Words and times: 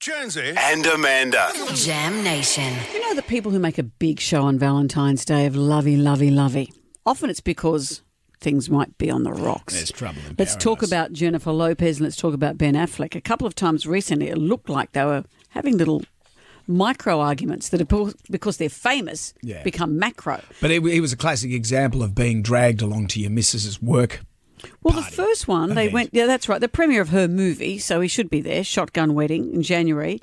Jonesy 0.00 0.52
and 0.58 0.84
Amanda. 0.86 1.50
Jam 1.74 2.22
Nation. 2.22 2.72
You 2.92 3.00
know 3.00 3.14
the 3.14 3.22
people 3.22 3.50
who 3.50 3.58
make 3.58 3.78
a 3.78 3.82
big 3.82 4.20
show 4.20 4.42
on 4.42 4.58
Valentine's 4.58 5.24
Day 5.24 5.46
of 5.46 5.56
lovey, 5.56 5.96
lovey, 5.96 6.30
lovey. 6.30 6.70
Often 7.06 7.30
it's 7.30 7.40
because 7.40 8.02
things 8.38 8.68
might 8.68 8.96
be 8.98 9.10
on 9.10 9.22
the 9.22 9.32
rocks. 9.32 9.72
There's 9.74 9.90
trouble 9.90 10.20
in 10.28 10.36
Let's 10.38 10.54
talk 10.54 10.82
about 10.82 11.12
Jennifer 11.12 11.50
Lopez 11.50 11.96
and 11.96 12.04
let's 12.04 12.16
talk 12.16 12.34
about 12.34 12.58
Ben 12.58 12.74
Affleck. 12.74 13.14
A 13.16 13.20
couple 13.22 13.46
of 13.46 13.54
times 13.54 13.86
recently, 13.86 14.28
it 14.28 14.36
looked 14.36 14.68
like 14.68 14.92
they 14.92 15.04
were 15.04 15.24
having 15.48 15.78
little 15.78 16.02
micro 16.66 17.18
arguments 17.18 17.70
that, 17.70 17.80
are, 17.90 18.12
because 18.30 18.58
they're 18.58 18.68
famous, 18.68 19.32
Yeah. 19.42 19.62
become 19.62 19.98
macro. 19.98 20.42
But 20.60 20.70
it, 20.72 20.84
it 20.84 21.00
was 21.00 21.12
a 21.12 21.16
classic 21.16 21.52
example 21.52 22.02
of 22.02 22.14
being 22.14 22.42
dragged 22.42 22.82
along 22.82 23.06
to 23.08 23.20
your 23.20 23.30
missus's 23.30 23.80
work. 23.80 24.20
Well, 24.82 24.94
the 24.94 25.02
first 25.02 25.46
one, 25.48 25.74
they 25.74 25.88
went, 25.88 26.10
yeah, 26.12 26.26
that's 26.26 26.48
right, 26.48 26.60
the 26.60 26.68
premiere 26.68 27.00
of 27.02 27.10
her 27.10 27.28
movie, 27.28 27.78
so 27.78 28.00
he 28.00 28.08
should 28.08 28.30
be 28.30 28.40
there, 28.40 28.64
Shotgun 28.64 29.14
Wedding 29.14 29.52
in 29.52 29.62
January. 29.62 30.20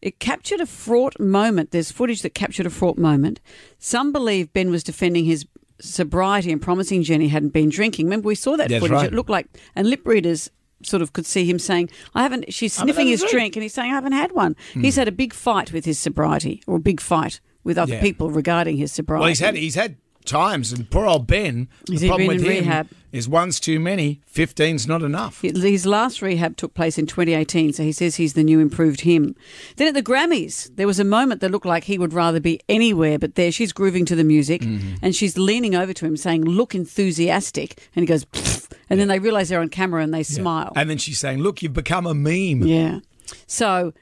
It 0.00 0.18
captured 0.18 0.60
a 0.60 0.66
fraught 0.66 1.18
moment. 1.20 1.70
There's 1.70 1.92
footage 1.92 2.22
that 2.22 2.34
captured 2.34 2.66
a 2.66 2.70
fraught 2.70 2.98
moment. 2.98 3.40
Some 3.78 4.12
believe 4.12 4.52
Ben 4.52 4.70
was 4.70 4.82
defending 4.82 5.24
his 5.24 5.46
sobriety 5.80 6.50
and 6.52 6.60
promising 6.62 7.02
Jenny 7.02 7.28
hadn't 7.28 7.50
been 7.52 7.68
drinking. 7.68 8.06
Remember, 8.06 8.28
we 8.28 8.34
saw 8.34 8.56
that 8.56 8.68
That's 8.68 8.80
footage. 8.80 8.92
right. 8.94 9.06
It 9.06 9.14
looked 9.14 9.30
like, 9.30 9.46
and 9.74 9.88
lip 9.88 10.06
readers 10.06 10.50
sort 10.84 11.02
of 11.02 11.12
could 11.12 11.26
see 11.26 11.44
him 11.48 11.58
saying, 11.58 11.88
I 12.14 12.22
haven't, 12.22 12.52
she's 12.52 12.72
sniffing 12.72 13.06
his 13.06 13.20
drink." 13.20 13.30
drink, 13.32 13.56
and 13.56 13.62
he's 13.62 13.74
saying, 13.74 13.90
I 13.92 13.94
haven't 13.94 14.12
had 14.12 14.32
one. 14.32 14.56
Hmm. 14.74 14.80
He's 14.82 14.96
had 14.96 15.06
a 15.08 15.12
big 15.12 15.32
fight 15.32 15.72
with 15.72 15.84
his 15.84 15.98
sobriety, 15.98 16.62
or 16.66 16.76
a 16.76 16.80
big 16.80 17.00
fight 17.00 17.40
with 17.64 17.78
other 17.78 17.94
Yeah. 17.94 18.00
people 18.00 18.30
regarding 18.30 18.76
his 18.78 18.90
sobriety. 18.90 19.20
Well, 19.20 19.28
he's 19.28 19.38
had 19.38 19.54
he's 19.54 19.76
had 19.76 19.96
times, 20.24 20.72
and 20.72 20.88
poor 20.90 21.06
old 21.06 21.26
Ben. 21.26 21.68
Has 21.90 22.00
the 22.00 22.08
problem 22.08 22.28
with 22.28 22.42
him 22.42 22.48
rehab? 22.48 22.88
is 23.12 23.28
one's 23.28 23.60
too 23.60 23.78
many, 23.78 24.22
fifteen's 24.26 24.86
not 24.86 25.02
enough. 25.02 25.42
His 25.42 25.84
last 25.84 26.22
rehab 26.22 26.56
took 26.56 26.72
place 26.74 26.96
in 26.96 27.06
2018, 27.06 27.74
so 27.74 27.82
he 27.82 27.92
says 27.92 28.16
he's 28.16 28.32
the 28.32 28.42
new 28.42 28.58
improved 28.58 29.02
him. 29.02 29.34
Then 29.76 29.88
at 29.88 29.94
the 29.94 30.02
Grammys, 30.02 30.74
there 30.76 30.86
was 30.86 30.98
a 30.98 31.04
moment 31.04 31.40
that 31.42 31.50
looked 31.50 31.66
like 31.66 31.84
he 31.84 31.98
would 31.98 32.14
rather 32.14 32.40
be 32.40 32.58
anywhere 32.70 33.18
but 33.18 33.34
there. 33.34 33.52
She's 33.52 33.72
grooving 33.72 34.06
to 34.06 34.16
the 34.16 34.24
music 34.24 34.62
Mm-hmm. 34.62 34.96
and 35.02 35.14
she's 35.14 35.36
leaning 35.36 35.74
over 35.74 35.92
to 35.92 36.06
him 36.06 36.16
saying, 36.16 36.44
Look 36.44 36.74
enthusiastic. 36.74 37.82
And 37.94 38.02
he 38.02 38.06
goes, 38.06 38.24
"Pfft." 38.26 38.72
and 38.88 38.98
then 39.00 39.08
they 39.08 39.18
realize 39.18 39.48
they're 39.48 39.60
on 39.60 39.68
camera 39.68 40.02
and 40.02 40.12
they 40.14 40.22
smile. 40.22 40.72
And 40.76 40.88
then 40.88 40.98
she's 40.98 41.18
saying, 41.18 41.38
"Look, 41.40 41.62
you've 41.62 41.72
become 41.74 42.06
a 42.06 42.14
meme." 42.14 42.62
Yeah. 42.66 43.00
So 43.46 43.92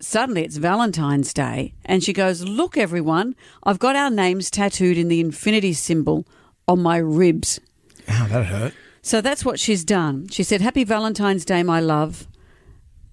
suddenly 0.00 0.44
it's 0.44 0.56
Valentine's 0.56 1.32
Day, 1.32 1.74
and 1.84 2.02
she 2.02 2.12
goes, 2.12 2.42
Look, 2.42 2.76
everyone, 2.76 3.34
I've 3.62 3.78
got 3.78 3.96
our 3.96 4.10
names 4.10 4.50
tattooed 4.50 4.98
in 4.98 5.08
the 5.08 5.20
infinity 5.20 5.72
symbol 5.72 6.26
on 6.66 6.80
my 6.80 6.96
ribs. 6.96 7.60
Oh, 8.08 8.26
that 8.30 8.46
hurt. 8.46 8.74
So 9.02 9.20
that's 9.20 9.44
what 9.44 9.58
she's 9.58 9.84
done. 9.84 10.28
She 10.28 10.42
said, 10.42 10.60
Happy 10.60 10.84
Valentine's 10.84 11.44
Day, 11.44 11.62
my 11.62 11.80
love. 11.80 12.26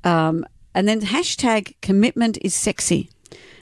Um, 0.04 0.46
and 0.74 0.88
then 0.88 1.02
hashtag 1.02 1.76
commitment 1.82 2.38
is 2.42 2.54
sexy. 2.54 3.10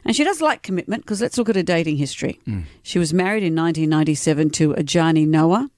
And 0.04 0.16
she 0.16 0.24
does 0.24 0.42
like 0.42 0.62
commitment 0.62 1.04
because 1.04 1.22
let's 1.22 1.38
look 1.38 1.50
at 1.50 1.56
her 1.56 1.64
dating 1.64 1.98
history. 1.98 2.40
She 2.84 3.00
was 3.00 3.14
married 3.14 3.44
in 3.44 3.56
1997 3.56 4.50
to 4.52 4.74
Ojani 4.74 5.28
Noa. 5.28 5.70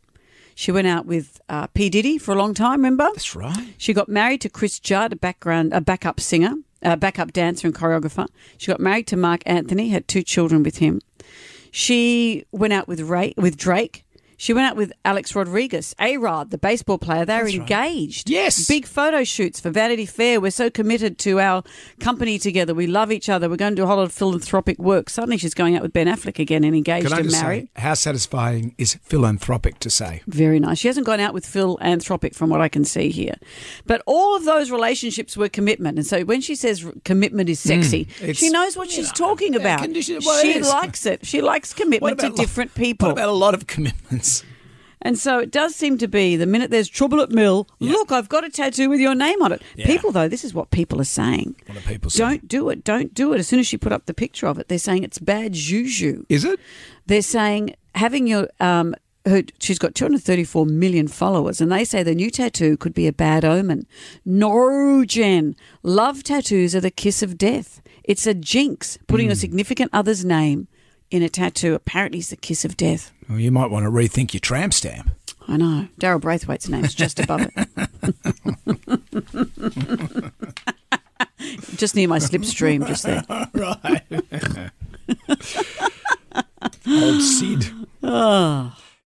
She 0.55 0.71
went 0.71 0.87
out 0.87 1.05
with 1.05 1.39
uh, 1.47 1.67
P. 1.67 1.89
Diddy 1.89 2.17
for 2.17 2.33
a 2.33 2.35
long 2.35 2.53
time, 2.53 2.79
remember? 2.79 3.03
That's 3.13 3.35
right. 3.35 3.73
She 3.77 3.93
got 3.93 4.09
married 4.09 4.41
to 4.41 4.49
Chris 4.49 4.79
Judd, 4.79 5.13
a 5.13 5.15
background, 5.15 5.71
a 5.71 5.79
backup 5.79 6.19
singer, 6.19 6.55
a 6.81 6.97
backup 6.97 7.33
dancer 7.33 7.67
and 7.67 7.75
choreographer. 7.75 8.27
She 8.57 8.71
got 8.71 8.79
married 8.79 9.07
to 9.07 9.17
Marc 9.17 9.41
Anthony, 9.45 9.89
had 9.89 10.07
two 10.07 10.23
children 10.23 10.63
with 10.63 10.77
him. 10.77 11.01
She 11.71 12.45
went 12.51 12.73
out 12.73 12.87
with 12.87 13.01
Ray, 13.01 13.33
with 13.37 13.57
Drake. 13.57 14.03
She 14.39 14.53
went 14.53 14.67
out 14.67 14.75
with 14.77 14.93
Alex 15.03 15.35
Rodriguez, 15.35 15.95
A 15.99 16.17
Rod, 16.17 16.51
the 16.51 16.59
baseball 16.59 16.99
player. 16.99 17.25
They 17.25 17.41
were 17.41 17.47
engaged. 17.49 18.29
Yes. 18.29 18.67
Big 18.67 18.85
photo 18.85 19.23
shoots 19.23 19.59
for 19.59 19.71
Vanity 19.71 20.05
Fair. 20.05 20.39
We're 20.39 20.51
so 20.51 20.69
committed 20.69 21.17
to 21.19 21.39
our 21.39 21.63
company 21.99 22.37
together. 22.37 22.75
We 22.75 22.85
love 22.85 23.11
each 23.11 23.29
other. 23.29 23.49
We're 23.49 23.55
going 23.55 23.71
to 23.71 23.75
do 23.75 23.83
a 23.83 23.87
whole 23.87 23.97
lot 23.97 24.03
of 24.03 24.11
philanthropic 24.13 24.77
work. 24.77 25.09
Suddenly 25.09 25.37
she's 25.39 25.55
going 25.55 25.75
out 25.75 25.81
with 25.81 25.91
Ben 25.91 26.05
Affleck 26.05 26.37
again 26.37 26.63
and 26.63 26.75
engaged 26.75 27.07
Can 27.07 27.13
I 27.17 27.21
and 27.21 27.31
married. 27.31 27.69
say, 27.75 27.81
how 27.81 27.95
satisfying 27.95 28.75
is 28.77 28.93
philanthropic 29.03 29.79
to 29.79 29.89
say? 29.89 30.21
Very 30.27 30.59
nice. 30.59 30.77
She 30.77 30.87
hasn't 30.87 31.07
gone 31.07 31.19
out 31.19 31.33
with 31.33 31.43
philanthropic 31.45 32.35
from 32.35 32.51
what 32.51 32.61
I 32.61 32.69
can 32.69 32.85
see 32.85 33.09
here. 33.09 33.35
But 33.87 34.03
all 34.05 34.35
of 34.35 34.45
those 34.45 34.69
relationships 34.69 35.35
were 35.35 35.49
commitment. 35.49 35.97
And 35.97 36.05
so 36.05 36.23
when 36.23 36.41
she 36.41 36.53
says 36.53 36.85
commitment 37.05 37.49
is 37.49 37.59
sexy, 37.59 38.05
Mm. 38.19 38.37
she 38.37 38.49
knows 38.49 38.77
what 38.77 38.91
she's 38.91 39.11
talking 39.11 39.55
about. 39.55 39.81
well, 39.81 40.41
she 40.41 40.53
is. 40.53 40.67
likes 40.69 41.05
it. 41.07 41.25
She 41.25 41.41
likes 41.41 41.73
commitment 41.73 42.19
to 42.19 42.29
lo- 42.29 42.35
different 42.35 42.75
people. 42.75 43.07
What 43.07 43.13
about 43.13 43.29
a 43.29 43.31
lot 43.31 43.55
of 43.55 43.65
commitments? 43.65 44.26
And 45.01 45.17
so 45.17 45.39
it 45.39 45.51
does 45.51 45.75
seem 45.75 45.97
to 45.99 46.07
be 46.07 46.35
the 46.35 46.45
minute 46.45 46.71
there's 46.71 46.89
trouble 46.89 47.21
at 47.21 47.29
Mill, 47.29 47.67
look, 47.79 48.11
I've 48.11 48.29
got 48.29 48.43
a 48.43 48.49
tattoo 48.49 48.89
with 48.89 48.99
your 48.99 49.15
name 49.15 49.41
on 49.41 49.51
it. 49.51 49.61
People, 49.77 50.11
though, 50.11 50.27
this 50.27 50.43
is 50.43 50.53
what 50.53 50.71
people 50.71 50.99
are 50.99 51.05
saying. 51.05 51.55
What 51.67 51.77
are 51.77 51.81
people 51.81 52.09
saying? 52.09 52.29
Don't 52.29 52.47
do 52.47 52.69
it. 52.69 52.83
Don't 52.83 53.13
do 53.13 53.33
it. 53.33 53.39
As 53.39 53.47
soon 53.47 53.59
as 53.59 53.67
she 53.67 53.77
put 53.77 53.91
up 53.91 54.05
the 54.05 54.13
picture 54.13 54.47
of 54.47 54.57
it, 54.59 54.67
they're 54.67 54.77
saying 54.79 55.03
it's 55.03 55.19
bad 55.19 55.53
juju. 55.53 56.25
Is 56.29 56.43
it? 56.45 56.59
they're 57.07 57.21
saying 57.21 57.75
having 57.95 58.27
your 58.27 58.49
um 58.59 58.93
her, 59.25 59.43
she's 59.59 59.79
got 59.79 59.93
234 59.93 60.65
million 60.65 61.07
followers 61.07 61.59
and 61.59 61.69
they 61.71 61.83
say 61.83 62.01
the 62.01 62.15
new 62.15 62.29
tattoo 62.31 62.77
could 62.77 62.93
be 62.93 63.07
a 63.07 63.11
bad 63.13 63.43
omen 63.43 63.85
no 64.23 65.03
jen 65.03 65.53
love 65.83 66.23
tattoos 66.23 66.73
are 66.73 66.79
the 66.79 66.91
kiss 66.91 67.21
of 67.21 67.37
death 67.37 67.81
it's 68.05 68.25
a 68.25 68.33
jinx 68.33 68.97
putting 69.07 69.29
a 69.29 69.35
significant 69.35 69.89
other's 69.91 70.23
name 70.23 70.67
in 71.09 71.23
a 71.23 71.29
tattoo 71.29 71.73
apparently 71.73 72.19
is 72.19 72.29
the 72.29 72.35
kiss 72.35 72.63
of 72.65 72.75
death 72.77 73.11
Well, 73.29 73.39
you 73.39 73.51
might 73.51 73.71
want 73.71 73.85
to 73.85 73.91
rethink 73.91 74.33
your 74.33 74.39
tramp 74.41 74.73
stamp. 74.73 75.09
i 75.47 75.57
know 75.57 75.87
daryl 75.99 76.21
braithwaite's 76.21 76.67
name's 76.69 76.93
just 76.93 77.19
above 77.19 77.49
it 77.55 77.67
just 81.77 81.95
near 81.95 82.07
my 82.07 82.19
slipstream 82.19 82.85
just 82.87 83.03
there 83.03 83.23
Right. 83.53 84.03
Old 86.87 87.21
Sid. 87.21 87.71
oh 88.03 88.66